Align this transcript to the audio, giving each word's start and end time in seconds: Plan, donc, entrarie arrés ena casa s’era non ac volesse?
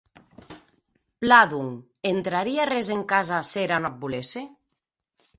Plan, 1.23 1.49
donc, 1.51 1.83
entrarie 2.11 2.63
arrés 2.63 2.89
ena 2.95 3.05
casa 3.11 3.41
s’era 3.49 3.77
non 3.83 3.89
ac 3.91 3.99
volesse? 4.07 4.43